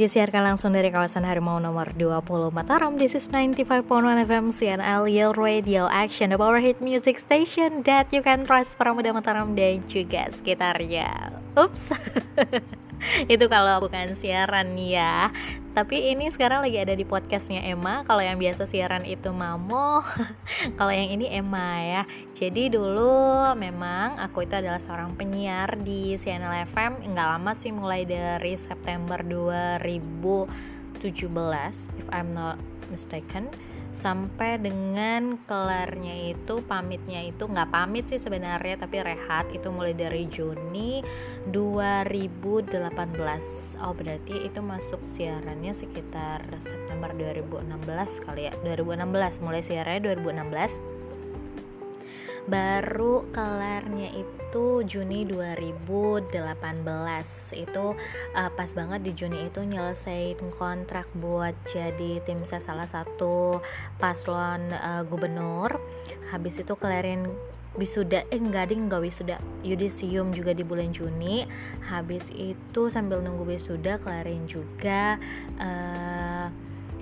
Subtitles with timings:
[0.00, 2.24] Disiarkan langsung dari kawasan Harimau nomor 20
[2.56, 3.84] Mataram This is 95.1
[4.24, 8.96] FM CNL Your Radio Action The Power Hit Music Station That you can trust para
[8.96, 11.36] muda Mataram dan juga sekitarnya.
[11.52, 11.92] Ups
[13.32, 15.32] itu kalau bukan siaran ya.
[15.70, 18.02] Tapi ini sekarang lagi ada di podcastnya Emma.
[18.02, 20.02] Kalau yang biasa siaran itu Mamo
[20.78, 22.02] kalau yang ini Emma ya.
[22.34, 28.02] Jadi dulu memang aku itu adalah seorang penyiar di CNL FM nggak lama sih mulai
[28.02, 31.00] dari September 2017
[31.96, 32.58] if I'm not
[32.90, 33.54] mistaken
[33.90, 39.50] sampai dengan kelarnya itu pamitnya itu nggak pamit sih sebenarnya tapi rehat.
[39.50, 41.02] Itu mulai dari Juni
[41.50, 48.52] 2018 oh berarti itu masuk siarannya sekitar September 2016 kali ya.
[48.62, 50.99] 2016 mulai siarannya 2016
[52.48, 56.32] baru kelarnya itu Juni 2018
[57.54, 57.86] itu
[58.34, 63.60] uh, pas banget di Juni itu nyelesain kontrak buat jadi tim saya salah satu
[64.00, 65.76] paslon uh, gubernur.
[66.32, 67.28] Habis itu kelarin
[67.78, 71.46] wisuda eh enggak ding enggak wisuda yudisium juga di bulan Juni.
[71.86, 75.20] Habis itu sambil nunggu wisuda kelarin juga
[75.62, 76.50] uh,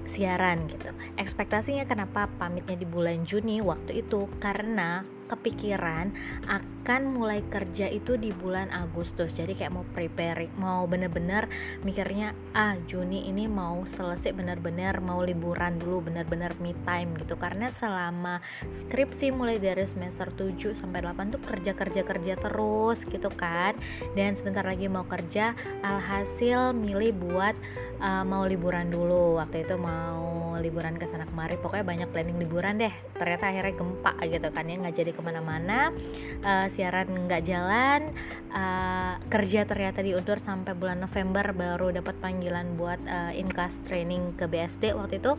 [0.09, 0.89] siaran gitu.
[1.21, 4.29] Ekspektasinya kenapa pamitnya di bulan Juni waktu itu?
[4.41, 6.11] Karena kepikiran
[6.49, 9.37] akan mulai kerja itu di bulan Agustus.
[9.37, 11.47] Jadi kayak mau prepare mau bener-bener
[11.85, 17.37] mikirnya ah Juni ini mau selesai bener-bener mau liburan dulu bener-bener me time gitu.
[17.37, 18.41] Karena selama
[18.73, 23.77] skripsi mulai dari semester 7 sampai 8 tuh kerja-kerja-kerja terus gitu kan.
[24.17, 25.53] Dan sebentar lagi mau kerja
[25.85, 27.55] alhasil milih buat
[28.01, 29.37] uh, mau liburan dulu.
[29.39, 31.57] Waktu itu mau liburan ke sana kemari.
[31.59, 32.95] Pokoknya banyak planning liburan deh.
[33.15, 35.91] Ternyata akhirnya gempa gitu kan ya nggak jadi ke mana-mana.
[36.47, 38.15] Uh, siaran nggak jalan.
[38.55, 44.39] Uh, kerja ternyata diundur sampai bulan November baru dapat panggilan buat uh, in class training
[44.39, 45.35] ke BSD waktu itu.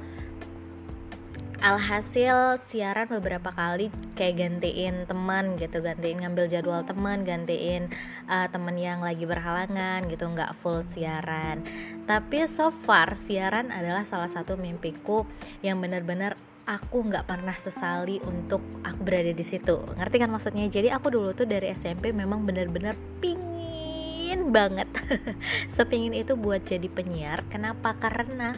[1.59, 7.91] Alhasil siaran beberapa kali kayak gantiin teman gitu gantiin ngambil jadwal teman gantiin
[8.31, 11.59] uh, temen yang lagi berhalangan gitu nggak full siaran.
[12.07, 15.27] Tapi so far siaran adalah salah satu mimpiku
[15.59, 19.81] yang benar-benar aku nggak pernah sesali untuk aku berada di situ.
[19.97, 20.69] Ngerti kan maksudnya?
[20.69, 24.85] Jadi aku dulu tuh dari SMP memang benar-benar pingin banget.
[25.73, 27.41] Sepingin itu buat jadi penyiar.
[27.49, 27.97] Kenapa?
[27.97, 28.53] Karena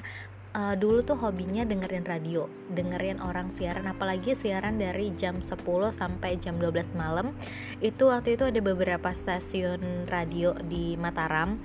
[0.51, 3.87] uh, dulu tuh hobinya dengerin radio dengerin orang siaran.
[3.87, 5.63] Apalagi siaran dari jam 10
[5.95, 7.31] sampai jam 12 malam.
[7.79, 11.55] Itu waktu itu ada beberapa stasiun radio di Mataram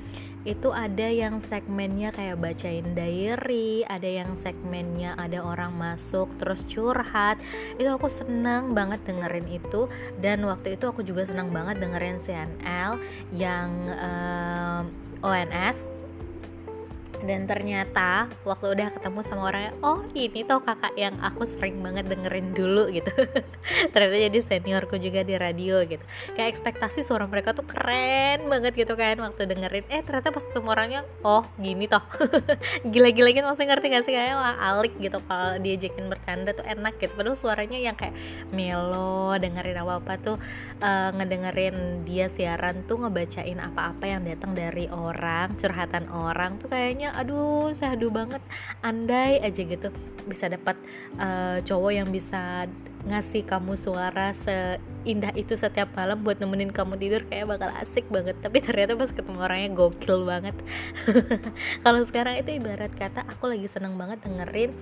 [0.47, 7.43] itu ada yang segmennya kayak bacain diary ada yang segmennya ada orang masuk terus curhat.
[7.77, 9.91] Itu aku senang banget dengerin itu.
[10.23, 13.03] Dan waktu itu aku juga senang banget dengerin CNL
[13.35, 13.69] yang
[13.99, 14.83] um,
[15.25, 15.96] ONS
[17.25, 22.09] dan ternyata waktu udah ketemu sama orangnya oh ini tuh kakak yang aku sering banget
[22.09, 23.09] dengerin dulu gitu.
[23.93, 26.03] Ternyata jadi seniorku juga di radio gitu.
[26.35, 29.85] Kayak ekspektasi suara mereka tuh keren banget gitu kan waktu dengerin.
[29.89, 32.03] Eh ternyata pas ketemu orangnya oh gini toh.
[32.93, 36.99] Gila-gila gitu maksudnya ngerti gak sih kayak wah alik gitu kalau diajakin bercanda tuh enak
[36.99, 37.13] gitu.
[37.15, 38.17] Padahal suaranya yang kayak
[38.51, 40.37] melo dengerin apa-apa tuh
[40.81, 47.06] uh, ngedengerin dia siaran tuh ngebacain apa-apa yang datang dari orang curhatan orang tuh kayaknya
[47.07, 48.43] rasanya aduh sahdu banget
[48.83, 49.89] andai aja gitu.
[50.27, 50.75] Bisa dapat
[51.19, 52.67] uh, cowok yang bisa
[53.07, 58.35] ngasih kamu suara seindah itu setiap malam buat nemenin kamu tidur kayak bakal asik banget.
[58.43, 60.57] Tapi ternyata pas ketemu orangnya gokil banget.
[61.87, 64.75] Kalau sekarang itu ibarat kata aku lagi seneng banget dengerin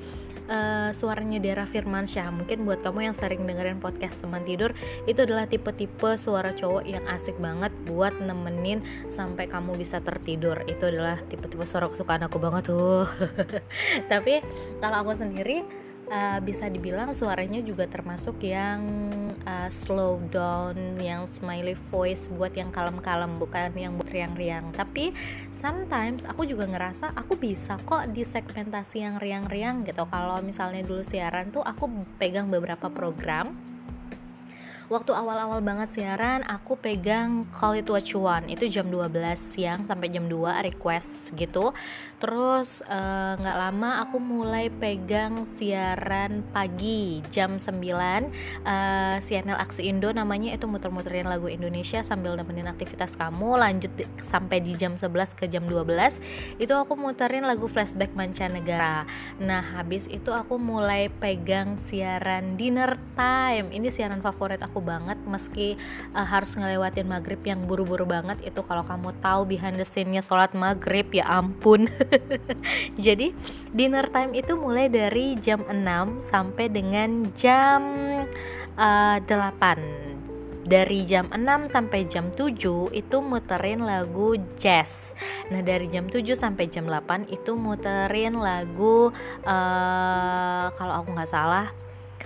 [0.49, 2.33] uh, suaranya Dera Firmansyah.
[2.33, 4.73] Mungkin buat kamu yang sering dengerin podcast teman tidur
[5.05, 8.81] itu adalah tipe-tipe suara cowok yang asik banget buat nemenin
[9.13, 10.65] sampai kamu bisa tertidur.
[10.65, 13.05] Itu adalah tipe-tipe suara kesukaan aku banget tuh.
[14.13, 14.41] Tapi
[14.81, 15.84] kalau aku sendiri
[16.15, 18.81] uh, bisa dibilang suaranya juga termasuk yang
[19.43, 24.71] uh, slow down, yang smiley voice buat yang kalem-kalem bukan yang riang-riang.
[24.71, 25.11] Tapi
[25.51, 30.07] sometimes aku juga ngerasa aku bisa kok di segmentasi yang riang-riang gitu.
[30.07, 31.91] Kalau misalnya dulu siaran tuh aku
[32.23, 33.75] pegang beberapa program
[34.93, 39.11] waktu awal-awal banget siaran aku pegang Call It What You Want itu jam 12
[39.41, 41.73] siang sampai jam 2 request gitu
[42.29, 49.89] terus eh, nggak uh, lama aku mulai pegang siaran pagi jam 9 uh, CNL Aksi
[49.89, 53.57] Indo namanya itu muter-muterin lagu Indonesia sambil nemenin aktivitas kamu.
[53.57, 59.09] Lanjut di, sampai di jam 11 ke jam 12 itu aku muterin lagu flashback mancanegara.
[59.41, 63.73] Nah habis itu aku mulai pegang siaran dinner time.
[63.73, 65.79] Ini siaran favorit aku aku banget meski
[66.19, 68.43] uh, harus ngelewatin maghrib yang buru-buru banget.
[68.43, 71.87] Itu kalau kamu tahu behind the scene-nya sholat maghrib ya ampun
[73.07, 73.35] jadi
[73.71, 77.83] dinner time itu mulai dari jam 6 sampai dengan jam
[78.79, 80.15] uh, 8
[80.65, 82.57] dari jam 6 sampai jam 7
[82.97, 85.13] itu muterin lagu jazz.
[85.53, 89.13] Nah dari jam 7 sampai jam 8 itu muterin lagu
[89.45, 91.69] uh, kalau aku nggak salah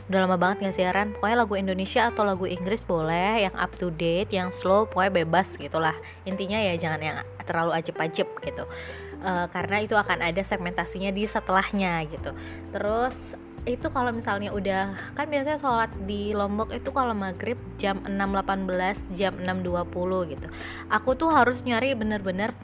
[0.09, 1.13] udah lama banget gak siaran.
[1.13, 5.61] Pokoknya lagu Indonesia atau lagu Inggris boleh yang up to date yang slow pokoknya bebas
[5.61, 5.93] gitulah.
[6.25, 8.65] Intinya ya jangan yang terlalu ajep-ajep gitu
[9.23, 12.31] uh, karena itu akan ada segmentasinya di setelahnya gitu.
[12.75, 13.35] Terus
[13.69, 19.35] itu kalau misalnya udah kan biasanya sholat di Lombok itu kalau maghrib jam 6.18 jam
[19.37, 20.49] 6.20 gitu.
[20.89, 22.57] Aku tuh harus nyari bener-bener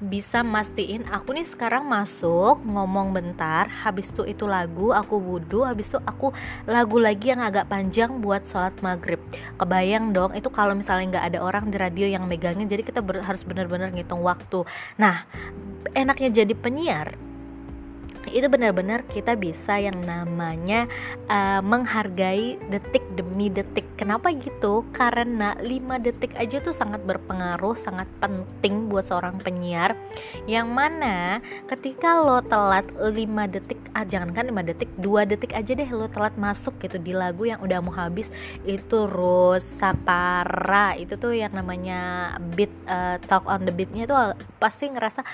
[0.00, 5.92] bisa mastiin aku nih sekarang masuk ngomong bentar habis itu itu lagu aku wudhu habis
[5.92, 6.32] itu aku
[6.64, 9.20] lagu lagi yang agak panjang buat sholat maghrib.
[9.60, 13.20] Kebayang dong itu kalau misalnya nggak ada orang di radio yang megangin jadi kita ber
[13.20, 14.64] harus bener-bener ngitung waktu.
[14.96, 15.28] Nah
[15.92, 17.29] enaknya jadi penyiar
[18.28, 20.84] itu benar-benar kita bisa yang namanya
[21.26, 23.88] uh, menghargai detik demi detik.
[23.96, 24.84] Kenapa gitu?
[24.92, 29.96] Karena 5 detik aja tuh sangat berpengaruh, sangat penting buat seorang penyiar.
[30.44, 33.14] Yang mana ketika lo telat 5
[33.48, 37.48] detik, ah jangankan 5 detik, 2 detik aja deh lo telat masuk gitu di lagu
[37.48, 38.28] yang udah mau habis
[38.68, 40.96] itu rusak parah.
[40.96, 45.24] Itu tuh yang namanya beat uh, talk on the beatnya tuh pasti ngerasa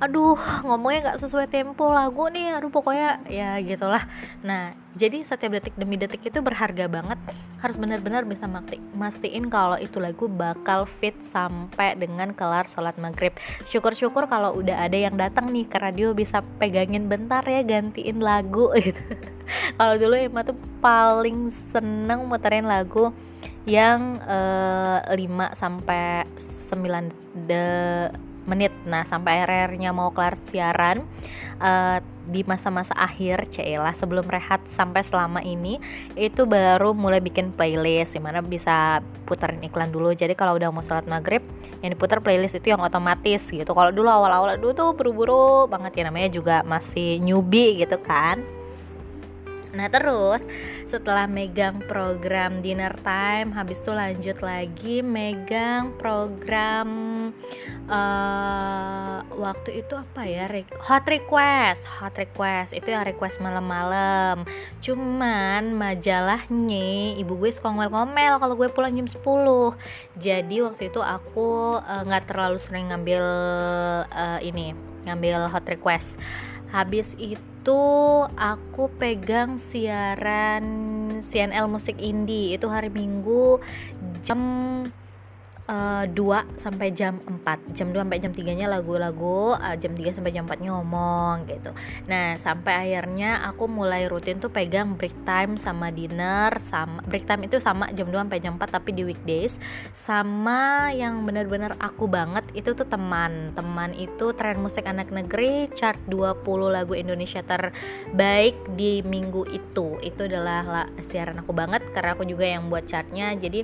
[0.00, 4.06] aduh ngomongnya nggak sesuai tempo lagu nih aduh pokoknya ya gitulah.
[4.46, 7.18] Nah jadi setiap detik demi detik itu berharga banget.
[7.60, 8.48] Harus benar-benar bisa
[8.96, 13.36] mastiin kalau itu lagu bakal fit sampai dengan kelar sholat maghrib.
[13.68, 18.72] Syukur-syukur kalau udah ada yang datang nih ke radio bisa pegangin bentar ya gantiin lagu
[18.80, 19.02] gitu.
[19.76, 23.12] Kalau dulu Emma tuh paling seneng muterin lagu
[23.68, 27.66] yang uh, eh, 5 sampai 9 de
[28.48, 28.72] menit.
[28.88, 31.04] Nah sampai akhirnya mau kelar siaran
[31.60, 32.00] uh,
[32.30, 35.82] di masa-masa akhir Cela sebelum rehat sampai selama ini
[36.14, 40.14] itu baru mulai bikin playlist di mana bisa puterin iklan dulu.
[40.14, 41.42] Jadi kalau udah mau sholat maghrib
[41.82, 43.70] yang diputar playlist itu yang otomatis gitu.
[43.74, 48.59] Kalau dulu awal-awal dulu tuh buru-buru banget ya namanya juga masih newbie gitu kan
[49.70, 50.42] Nah terus
[50.90, 56.88] setelah megang program dinner time Habis itu lanjut lagi megang program
[57.86, 60.50] uh, Waktu itu apa ya
[60.90, 62.74] Hot request Hot request.
[62.74, 64.44] Itu yang request malam-malam.
[64.82, 69.22] Cuman majalahnya ibu gue suka ngomel-ngomel kalau gue pulang jam 10
[70.18, 73.24] Jadi waktu itu aku eh, nggak uh, terlalu sering ngambil
[74.10, 74.76] uh, ini
[75.08, 76.20] Ngambil hot request.
[76.70, 77.84] Habis itu itu
[78.40, 80.64] aku pegang siaran
[81.20, 82.56] CNL Musik Indie.
[82.56, 83.60] Itu hari Minggu
[84.24, 84.40] jam
[85.70, 89.94] uh, eh, 2 sampai jam 4 jam 2 sampai jam 3 nya lagu-lagu uh, jam
[89.94, 91.70] 3 sampai jam 4 nya ngomong gitu.
[92.10, 97.46] Nah sampai akhirnya aku mulai rutin tuh pegang break time sama dinner sama break time
[97.46, 99.56] itu sama jam 2 sampai jam 4 tapi di weekdays.
[99.94, 103.54] Sama yang benar-benar aku banget itu tuh teman.
[103.54, 106.42] Teman itu tren musik anak negeri chart 20
[106.74, 110.00] lagu Indonesia terbaik di minggu itu.
[110.02, 113.32] Itu adalah siaran aku banget karena aku juga yang buat chartnya.
[113.38, 113.62] Jadi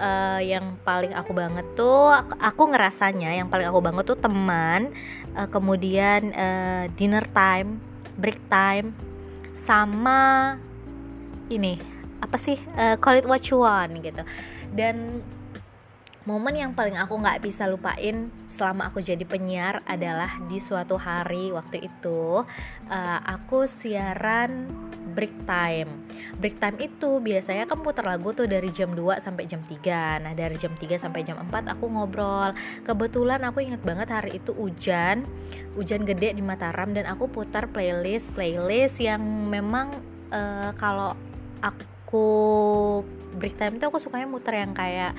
[0.00, 4.90] uh, yang paling aku banget tuh aku ngerasanya yang paling aku banget tuh teman
[5.36, 7.78] uh, kemudian uh, dinner time
[8.16, 8.96] break time
[9.52, 10.56] sama
[11.52, 11.76] ini
[12.20, 14.22] apa sih uh, call it what you want gitu.
[14.70, 15.24] Dan
[16.28, 21.50] momen yang paling aku nggak bisa lupain selama aku jadi penyiar adalah di suatu hari
[21.50, 22.44] waktu itu
[22.86, 24.68] uh, aku siaran
[25.12, 25.90] break time.
[26.38, 30.32] Break time itu biasanya kan putar lagu tuh dari jam 2 sampai jam 3 nah
[30.32, 32.54] dari jam 3 sampai jam 4 aku ngobrol.
[32.86, 35.26] Kebetulan aku inget banget hari itu hujan.
[35.74, 39.98] Hujan gede di Mataram dan aku putar playlist playlist yang memang
[40.30, 41.14] uh, kalau
[41.60, 42.28] aku
[43.36, 45.14] break time itu aku sukanya muter yang kayak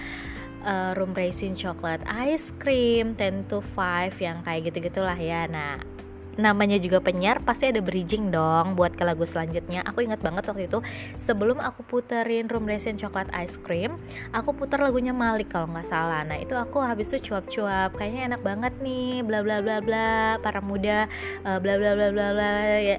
[0.65, 5.48] uh, room raisin chocolate ice cream 10 to 5 yang kayak gitu-gitulah ya.
[5.48, 6.00] Nah
[6.39, 9.83] namanya juga penyiar pasti ada bridging dong buat ke lagu selanjutnya.
[9.88, 10.79] Aku ingat banget waktu itu
[11.19, 14.00] sebelum aku puterin room raisin chocolate ice cream
[14.31, 16.23] aku putar lagunya Malik kalau nggak salah.
[16.23, 20.63] Nah itu aku habis itu cuap-cuap kayaknya enak banget nih bla bla bla bla para
[20.63, 21.07] muda
[21.43, 22.97] uh, bla bla bla bla bla ya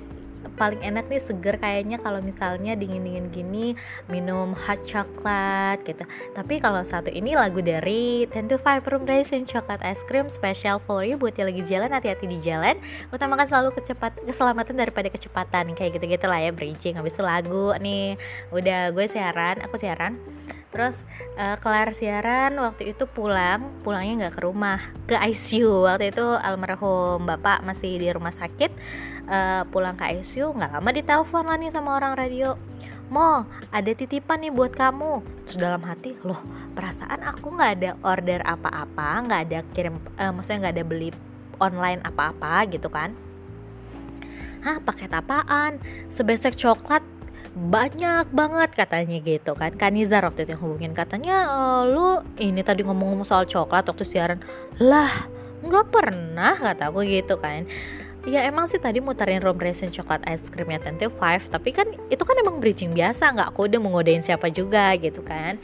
[0.55, 3.67] paling enak nih seger kayaknya kalau misalnya dingin-dingin gini
[4.07, 6.05] minum hot chocolate gitu.
[6.35, 10.79] Tapi kalau satu ini lagu dari Ten to Five Room Raisin Chocolate Ice Cream special
[10.85, 12.79] for you buat yang lagi jalan hati-hati di jalan.
[13.11, 18.17] Utamakan selalu kecepat keselamatan daripada kecepatan kayak gitu-gitu lah ya bridging habis itu lagu nih.
[18.55, 20.19] Udah gue siaran aku siaran
[20.73, 20.97] terus
[21.37, 27.29] uh, kelar siaran waktu itu pulang pulangnya nggak ke rumah ke ICU waktu itu almarhum
[27.29, 28.73] bapak masih di rumah sakit
[29.29, 32.57] uh, pulang ke ICU nggak lama ditelepon lah nih sama orang radio
[33.13, 35.21] Mo, ada titipan nih buat kamu.
[35.45, 36.41] Terus dalam hati, loh,
[36.73, 41.13] perasaan aku nggak ada order apa-apa, nggak ada kirim, uh, maksudnya nggak ada beli
[41.61, 43.13] online apa-apa gitu kan.
[44.65, 45.77] Hah, paket apaan?
[46.09, 47.05] Sebesek coklat
[47.53, 49.77] banyak banget katanya gitu kan.
[49.77, 51.61] Kanizar waktu itu yang hubungin katanya e,
[51.93, 54.41] lu ini tadi ngomong-ngomong soal coklat waktu siaran.
[54.81, 55.29] Lah
[55.63, 57.69] nggak pernah kata aku gitu kan.
[58.23, 62.23] Ya emang sih tadi muterin rum resin coklat ice creamnya Tente Five tapi kan itu
[62.23, 65.59] kan emang bridging biasa nggak aku udah mengodain siapa juga gitu kan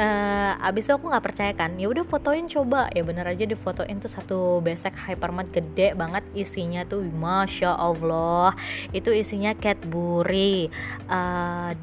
[0.00, 1.76] uh, abis itu aku nggak percaya kan.
[1.76, 2.88] Ya udah fotoin coba.
[2.96, 6.24] Ya bener aja difotoin tuh satu besek hypermart gede banget.
[6.32, 8.56] Isinya tuh masya allah.
[8.96, 10.72] Itu isinya Cadbury
[11.12, 11.76] uh,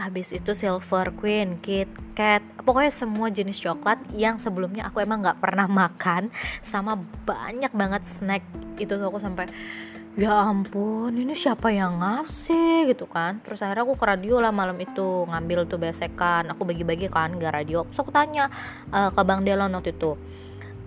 [0.00, 5.44] habis itu Silver Queen, Kit Kat, pokoknya semua jenis coklat yang sebelumnya aku emang nggak
[5.44, 6.32] pernah makan,
[6.64, 6.96] sama
[7.28, 8.42] banyak banget snack.
[8.80, 9.52] Itu tuh aku sampai
[10.18, 13.38] ya ampun ini siapa yang ngasih gitu kan?
[13.46, 16.50] Terus akhirnya aku ke radio lah malam itu ngambil tuh besekan.
[16.50, 17.86] Aku bagi-bagi kan gak radio.
[17.86, 18.50] Terus aku tanya
[18.90, 20.18] uh, ke bang Delon waktu itu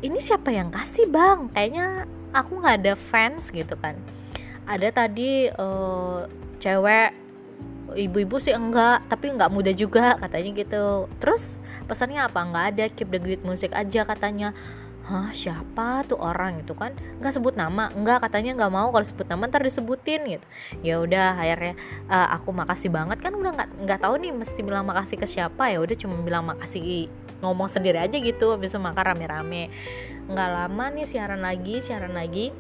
[0.04, 1.48] ini siapa yang kasih bang?
[1.56, 3.96] Kayaknya aku nggak ada fans gitu kan.
[4.68, 6.28] Ada tadi uh,
[6.60, 7.16] cewek
[7.96, 11.08] ibu-ibu sih enggak tapi enggak muda juga katanya gitu.
[11.24, 11.56] Terus
[11.88, 12.44] pesannya apa?
[12.44, 14.52] Enggak ada keep the good music aja katanya
[15.04, 16.64] Hah siapa tuh orang?
[16.64, 16.96] Itu kan.
[17.20, 17.92] Nggak sebut nama.
[17.92, 20.48] Nggak katanya nggak mau kalau sebut nama ntar disebutin gitu.
[20.80, 21.76] Ya udah akhirnya
[22.08, 23.20] uh, aku makasih banget.
[23.20, 25.76] Kan udah nggak nggak tahu nih mesti bilang makasih ke siapa.
[25.76, 27.12] Ya udah cuma bilang makasih
[27.44, 29.68] ngomong sendiri aja gitu bisa makan rame-rame.
[30.32, 32.56] Nggak lama nih siaran lagi siaran lagi.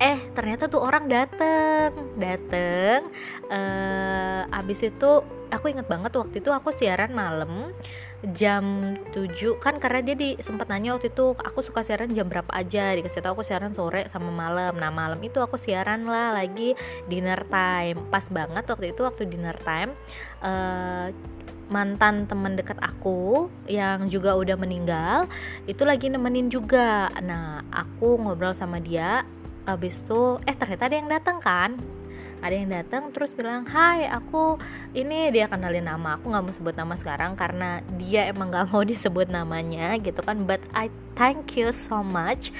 [0.00, 3.04] Eh ternyata tuh orang dateng dateng
[3.52, 5.10] uh, abis itu
[5.52, 7.74] aku inget banget waktu itu aku siaran malam
[8.36, 12.52] jam 7 kan karena dia di sempat nanya waktu itu aku suka siaran jam berapa
[12.52, 12.92] aja?
[12.92, 14.76] Dikasih tahu aku siaran sore sama malam.
[14.76, 16.76] Nah malam itu aku siaran lah lagi
[17.08, 17.96] dinner time.
[18.12, 19.96] Pas banget waktu itu waktu dinner time
[20.44, 21.08] uh,
[21.70, 25.30] mantan teman dekat aku yang juga udah meninggal
[25.64, 27.08] itu lagi nemenin juga.
[27.24, 29.24] Nah aku ngobrol sama dia
[29.64, 31.78] habis itu eh ternyata ada yang datang kan
[32.40, 34.56] ada yang datang terus bilang hai aku
[34.96, 38.82] ini dia kenalin nama aku nggak mau sebut nama sekarang karena dia emang nggak mau
[38.90, 40.48] disebut namanya gitu kan.
[40.48, 42.52] But I thank you so much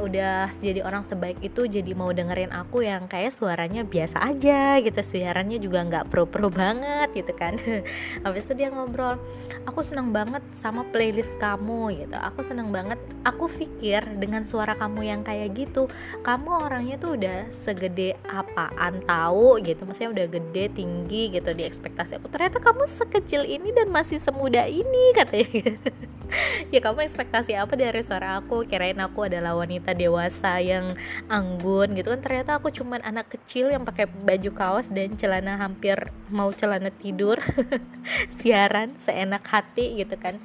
[0.00, 5.00] udah jadi orang sebaik itu jadi mau dengerin aku yang kayak suaranya biasa aja gitu.
[5.00, 7.60] Siarannya juga nggak pro pro banget gitu kan.
[8.24, 9.20] Habis itu dia ngobrol
[9.68, 12.16] aku senang banget sama playlist kamu gitu.
[12.16, 12.96] Aku senang banget.
[13.22, 15.86] Aku pikir dengan suara kamu yang kayak gitu
[16.24, 19.84] kamu orangnya tuh udah segede apaan tahu gitu.
[19.84, 22.32] Maksudnya udah gede tinggi gitu di ekspektasi aku.
[22.32, 25.76] Ternyata kamu sekecil ini dan masih semuda ini katanya
[26.74, 28.64] ya kamu ekspektasi apa dari suara aku?
[28.64, 30.96] Kirain aku adalah wanita dewasa yang
[31.28, 32.20] anggun gitu kan.
[32.20, 37.40] Ternyata aku cuman anak kecil yang pakai baju kaos dan celana hampir mau celana tidur.
[38.40, 40.40] Siaran seenak hati gitu kan.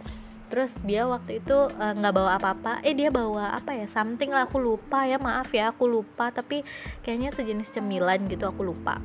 [0.47, 2.73] Terus dia waktu itu eh, nggak uh, bawa apa-apa.
[2.83, 3.87] Eh dia bawa apa ya?
[3.87, 5.19] Something lah aku lupa ya.
[5.19, 6.31] Maaf ya aku lupa.
[6.31, 6.63] Tapi
[7.03, 9.03] kayaknya sejenis cemilan gitu aku lupa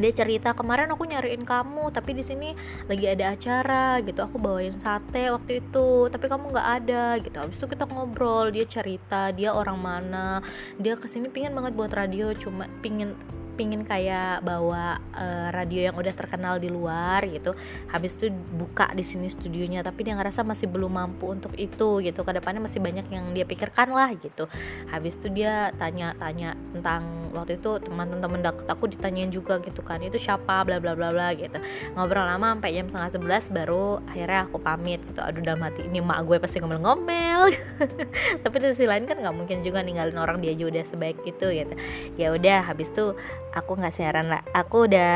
[0.00, 2.56] dia cerita kemarin aku nyariin kamu tapi di sini
[2.88, 4.20] lagi ada acara gitu.
[4.24, 7.04] Aku bawain sate waktu itu tapi kamu nggak ada.
[7.20, 7.36] Gitu.
[7.36, 10.40] Habis itu kita ngobrol dia cerita dia orang mana.
[10.80, 13.12] Dia ke sini pingin banget buat radio cuma pingin
[13.60, 17.52] pingin kayak bawa uh, radio yang udah terkenal di luar gitu.
[17.92, 22.24] Habis itu buka di sini studionya tapi dia ngerasa masih belum mampu untuk itu gitu.
[22.24, 24.48] Ke depannya masih banyak yang dia pikirkan lah gitu.
[24.88, 30.16] Habis itu dia tanya-tanya tentang waktu itu teman-teman deket aku ditanyain juga gitu kan itu
[30.16, 30.64] siapa?
[30.64, 31.60] bla bla bla bla gitu.
[31.92, 35.20] Ngobrol lama sampai jam setengah sebelas baru akhirnya aku pamit gitu.
[35.20, 37.52] Aduh dalam hati ini mak gue pasti ngomel-ngomel.
[38.42, 41.46] Tapi di sisi lain kan nggak mungkin juga ninggalin orang dia juga udah sebaik itu
[41.52, 41.74] gitu.
[42.16, 43.12] Ya udah habis itu
[43.54, 45.14] aku nggak siaran lah aku udah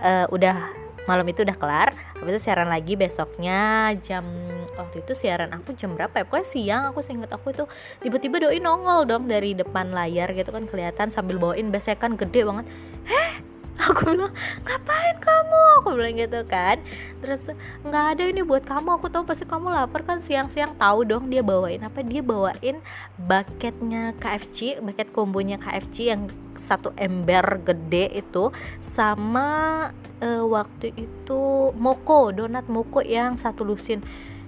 [0.00, 0.56] uh, udah
[1.04, 4.24] malam itu udah kelar habis itu siaran lagi besoknya jam
[4.74, 6.24] waktu itu siaran aku jam berapa ya?
[6.26, 7.64] Pokoknya siang aku seinget aku itu
[8.00, 12.66] tiba-tiba doi nongol dong dari depan layar gitu kan kelihatan sambil bawain besekan gede banget.
[13.06, 15.60] Heh aku bilang ngapain kamu?
[15.82, 16.78] Aku bilang gitu kan.
[17.18, 17.42] Terus
[17.82, 18.98] nggak ada ini buat kamu.
[18.98, 20.78] Aku tahu pasti kamu lapar kan siang-siang.
[20.78, 22.00] Tahu dong dia bawain apa.
[22.02, 22.78] Dia bawain
[23.18, 29.90] bucketnya KFC bucket kombonya KFC yang satu ember gede itu sama
[30.22, 31.42] uh, waktu itu
[31.74, 34.00] moko donat moko yang satu lusin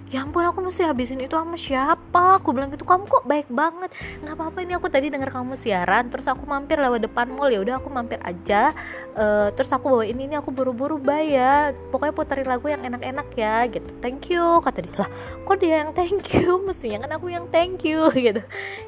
[0.07, 2.39] ya ampun aku mesti habisin itu sama siapa?
[2.39, 3.91] Aku bilang gitu kamu kok baik banget.
[4.23, 7.51] Nggak apa-apa ini aku tadi dengar kamu siaran terus aku mampir lewat depan mall.
[7.51, 8.71] Ya udah aku mampir aja.
[9.17, 13.67] Uh, terus aku bawa ini ini aku buru-buru bayar pokoknya puterin lagu yang enak-enak ya
[13.67, 13.89] gitu.
[13.99, 14.95] Thank you kata dia.
[14.95, 15.09] Lah
[15.43, 16.59] kok dia yang thank you?
[16.67, 18.39] Mestinya kan aku yang thank you gitu.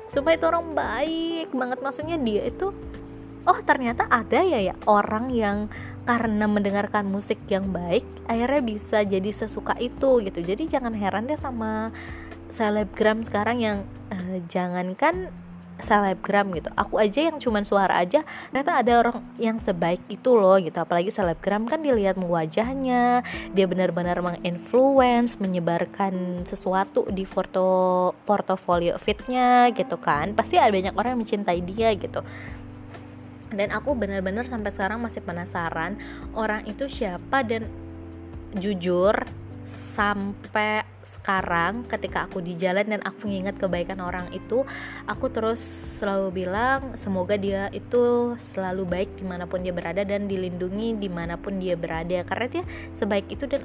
[0.07, 1.83] Supaya itu orang baik banget.
[1.83, 2.71] Maksudnya dia itu
[3.47, 5.57] oh ternyata ada ya ya orang yang
[6.09, 10.41] karena mendengarkan musik yang baik akhirnya bisa jadi sesuka itu gitu.
[10.41, 11.93] Jadi jangan heran deh sama
[12.49, 13.77] selebgram sekarang yang
[14.09, 15.29] uh, jangankan
[15.79, 16.69] selebgram gitu.
[16.75, 20.75] Aku aja yang cuman suara aja ternyata ada orang yang sebaik itu loh gitu.
[20.75, 23.23] Apalagi selebgram kan dilihat wajahnya
[23.55, 30.35] dia benar-benar menginfluence menyebarkan sesuatu di foto portofolio fitnya gitu kan.
[30.35, 32.25] Pasti ada banyak orang yang mencintai dia gitu
[33.53, 35.97] dan aku benar-benar sampai sekarang masih penasaran
[36.37, 37.65] orang itu siapa dan
[38.57, 39.13] jujur
[39.69, 44.65] sampai sekarang ketika aku di jalan dan aku mengingat kebaikan orang itu
[45.05, 45.61] aku terus
[46.01, 51.09] selalu bilang semoga dia itu selalu baik di mana pun dia berada dan dilindungi di
[51.09, 52.25] mana pun dia berada.
[52.25, 52.63] Karena dia
[52.97, 53.61] sebaik itu dan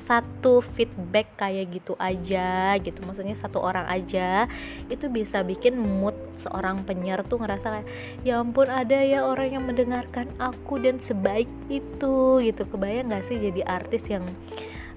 [0.00, 2.98] satu feedback kayak gitu aja gitu.
[3.04, 4.48] Maksudnya satu orang aja
[4.88, 7.88] itu bisa bikin mood seorang penyiar tuh ngerasa kayak
[8.24, 12.62] ya ampun ada ya orang yang mendengarkan aku dan sebaik itu gitu.
[12.64, 14.24] Kebayang gak sih jadi artis yang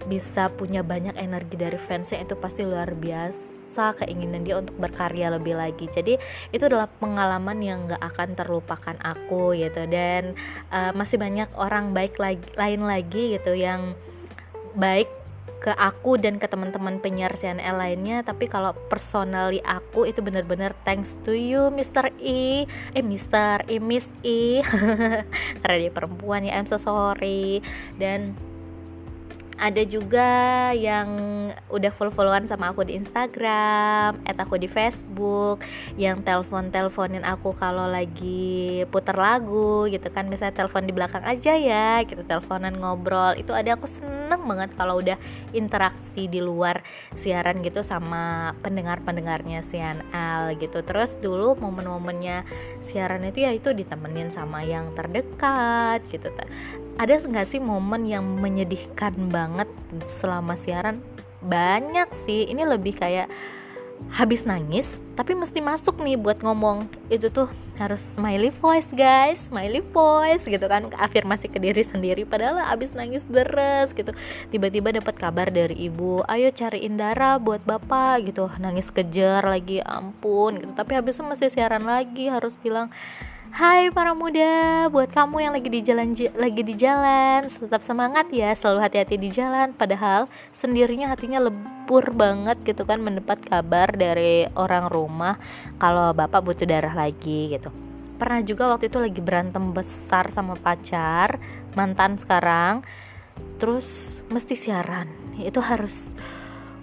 [0.04, 5.56] bisa punya banyak energi dari fansnya itu pasti luar biasa keinginan dia untuk berkarya lebih
[5.56, 5.88] lagi.
[5.88, 6.20] Jadi
[6.52, 9.88] itu adalah pengalaman yang gak akan terlupakan aku gitu.
[9.88, 10.36] Dan
[10.72, 13.96] uh, masih banyak orang baik lagi lain lagi gitu yang
[14.76, 15.10] baik
[15.64, 21.16] ke aku dan ke teman-teman penyiar CNL lainnya tapi kalau personally aku itu bener-bener thanks
[21.24, 22.12] to you Mr.
[22.20, 23.64] E eh Mr.
[23.72, 24.60] E Miss E
[25.64, 27.64] karena dia perempuan ya I'm so sorry
[27.96, 28.36] dan
[29.58, 30.30] ada juga
[30.74, 31.10] yang
[31.70, 35.62] udah follow-followan sama aku di Instagram, at aku di Facebook,
[35.98, 42.02] yang telepon-teleponin aku kalau lagi puter lagu gitu kan, misalnya telepon di belakang aja ya,
[42.06, 43.38] gitu teleponan ngobrol.
[43.38, 45.18] Itu ada aku seneng banget kalau udah
[45.54, 46.82] interaksi di luar
[47.14, 50.82] siaran gitu sama pendengar-pendengarnya CNL gitu.
[50.82, 52.46] Terus dulu momen-momennya
[52.82, 56.34] siaran itu ya itu ditemenin sama yang terdekat gitu
[56.98, 59.70] ada nggak sih momen yang menyedihkan banget
[60.06, 61.02] selama siaran?
[61.42, 62.48] Banyak sih.
[62.48, 63.28] Ini lebih kayak
[64.12, 66.86] habis nangis tapi mesti masuk nih buat ngomong.
[67.10, 67.50] Itu tuh
[67.82, 69.50] harus smiley voice guys.
[69.50, 70.94] Smiley voice gitu kan.
[70.94, 72.24] Afirmasi ke diri sendiri.
[72.30, 74.14] Padahal habis nangis deres gitu.
[74.54, 78.54] Tiba-tiba dapat kabar dari ibu ayo cariin darah buat bapak gitu.
[78.62, 80.72] Nangis kejar lagi ampun gitu.
[80.78, 82.94] Tapi habisnya masih siaran lagi harus bilang
[83.54, 88.50] Hai para muda, buat kamu yang lagi di jalan lagi di jalan, tetap semangat ya,
[88.58, 89.78] selalu hati-hati di jalan.
[89.78, 95.38] Padahal sendirinya hatinya lebur banget gitu kan mendapat kabar dari orang rumah
[95.78, 97.70] kalau bapak butuh darah lagi gitu.
[98.18, 101.38] Pernah juga waktu itu lagi berantem besar sama pacar,
[101.78, 102.82] mantan sekarang.
[103.62, 105.14] Terus mesti siaran.
[105.38, 106.18] Itu harus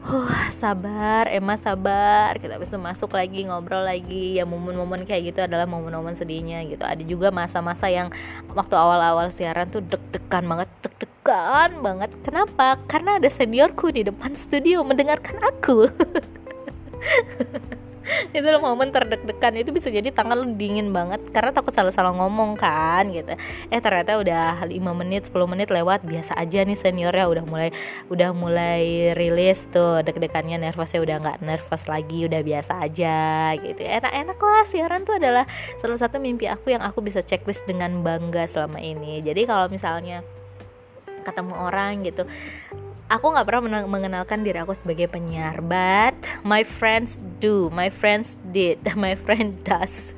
[0.01, 2.33] Huh, sabar, Emma sabar.
[2.41, 4.41] Kita bisa masuk lagi, ngobrol lagi.
[4.41, 6.81] Ya momen-momen kayak gitu adalah momen-momen sedihnya gitu.
[6.89, 8.09] Ada juga masa-masa yang
[8.57, 12.11] waktu awal-awal siaran tuh deg-degan banget, deg-degan banget.
[12.25, 12.81] Kenapa?
[12.89, 15.85] Karena ada seniorku di depan studio mendengarkan aku.
[18.37, 22.59] itu loh momen terdek-dekan itu bisa jadi tangan lu dingin banget karena takut salah-salah ngomong
[22.59, 23.35] kan gitu.
[23.71, 27.27] Eh ternyata udah 5 menit 10 menit lewat biasa aja nih seniornya.
[27.31, 27.71] Udah mulai
[28.11, 33.19] udah mulai rilis tuh deg-degannya nervousnya udah nggak nervous lagi udah biasa aja
[33.59, 33.81] gitu.
[33.81, 35.45] Enak-enak lah siaran tuh adalah
[35.79, 39.23] salah satu mimpi aku yang aku bisa checklist dengan bangga selama ini.
[39.23, 40.23] Jadi kalau misalnya
[41.21, 42.25] ketemu orang gitu
[43.11, 46.15] aku nggak pernah mengenalkan diri aku sebagai penyiar but
[46.47, 47.69] my friends do.
[47.75, 48.87] My friends did.
[48.95, 50.15] My friend does.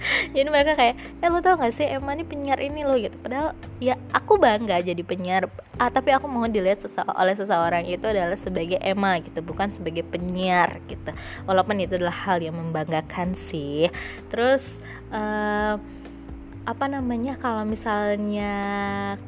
[0.34, 3.16] Jadi mereka kayak eh lo tau gak sih Emma ini penyiar ini lo gitu.
[3.20, 5.52] Padahal ya aku bangga jadi penyiar.
[5.76, 10.04] Ah, tapi aku mau dilihat sese oleh seseorang itu adalah sebagai Emma gitu bukan sebagai
[10.08, 11.12] penyiar gitu.
[11.44, 13.92] Walaupun itu adalah hal yang membanggakan sih.
[14.32, 14.80] Terus
[15.12, 15.76] uh,
[16.64, 18.52] apa namanya kalau misalnya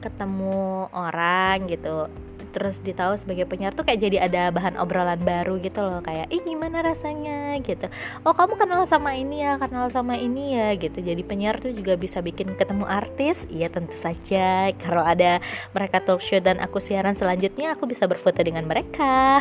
[0.04, 2.08] ketemu orang gitu
[2.52, 6.44] terus ditahu sebagai penyiar tuh kayak jadi ada bahan obrolan baru gitu loh kayak ih
[6.44, 7.42] gimana rasanya?
[7.64, 7.86] gitu.
[8.26, 11.00] Oh kamu kenal sama ini ya kenal sama ini ya gitu.
[11.00, 14.72] Jadi penyiar tuh juga bisa bikin ketemu artis iya tentu saja.
[14.76, 15.38] Kalau ada
[15.72, 19.40] mereka talk show dan aku siaran selanjutnya aku bisa berfoto dengan mereka.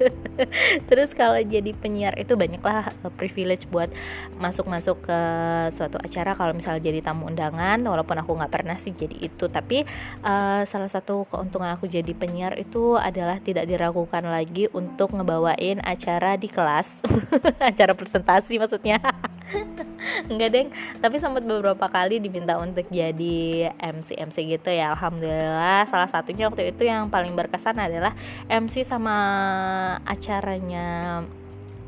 [0.88, 3.90] Terus kalau jadi penyiar itu banyaklah uh, privilege buat
[4.38, 5.18] masuk-masuk ke
[5.74, 6.32] suatu acara.
[6.38, 9.84] Kalau misalnya jadi tamu undangan walaupun aku nggak pernah sih jadi itu tapi
[10.24, 15.82] uh, salah satu keuntungan aku jadi penyiar senior itu adalah tidak diragukan lagi untuk ngebawain
[15.82, 17.02] acara di kelas.
[17.58, 19.02] Acara presentasi maksudnya.
[20.30, 20.68] Enggak deng.
[21.02, 25.90] Tapi sempat beberapa kali diminta untuk jadi MC MC gitu ya alhamdulillah.
[25.90, 28.14] Salah satunya waktu itu yang paling berkesan adalah
[28.46, 29.18] MC sama
[30.06, 31.26] acaranya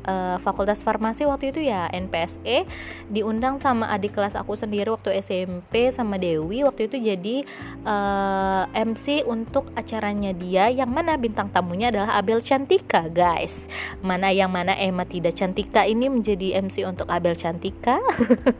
[0.07, 2.67] uh, Fakultas Farmasi waktu itu ya NPSE
[3.11, 6.63] diundang sama adik kelas aku sendiri waktu SMP sama Dewi.
[6.63, 7.37] Waktu itu jadi
[7.83, 13.67] uh, eh, MC untuk acaranya dia yang mana bintang tamunya adalah Abel Cantika guys.
[14.03, 17.99] Mana yang mana Emma tidak Cantika ini menjadi MC untuk Abel Cantika.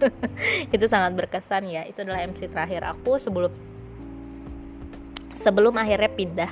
[0.76, 1.84] Itu sangat berkesan ya.
[1.88, 3.52] Itu adalah MC terakhir aku sebelum
[5.34, 6.52] sebelum akhirnya pindah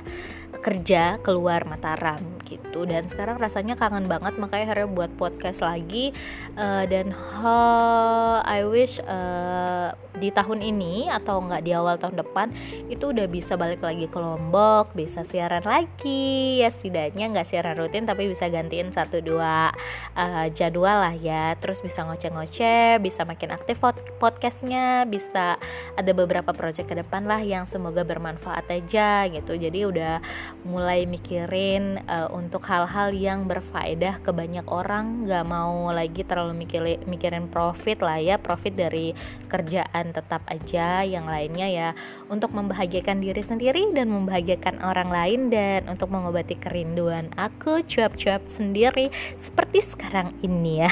[0.60, 2.84] kerja keluar Mataram gitu.
[2.84, 6.12] Dan sekarang rasanya kangen banget makanya akhirnya buat podcast lagi.
[6.52, 12.52] Uh, dan uh, I wish uh, di tahun ini atau enggak di awal tahun depan
[12.92, 16.60] itu udah bisa balik lagi ke Lombok bisa siaran lagi.
[16.60, 19.72] Ya setidaknya nggak siaran rutin tapi bisa gantiin satu dua
[20.14, 21.56] uh, jadwal lah ya.
[21.56, 23.80] Terus bisa ngoceh-ngoceh bisa makin aktif
[24.20, 25.56] podcastnya bisa
[25.96, 29.56] ada beberapa project ke depan lah yang semoga bermanfaat aja gitu.
[29.56, 30.20] Jadi udah
[30.62, 35.26] mulai mikirin uh, untuk hal-hal yang berfaedah ke banyak orang.
[35.26, 39.12] Nggak mau lagi terlalu mikirin mikirin profit lah ya profit dari
[39.50, 41.02] kerjaan tetap aja.
[41.02, 41.88] Yang lainnya ya
[42.30, 49.10] untuk membahagiakan diri sendiri dan membahagiakan orang lain dan untuk mengobati kerinduan aku cuap-cuap sendiri
[49.34, 50.90] seperti sekarang ini ya.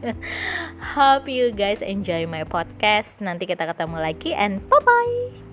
[0.96, 3.20] Hope you guys enjoy my podcast.
[3.20, 5.47] Nanti kita ketemu lagi and bye bye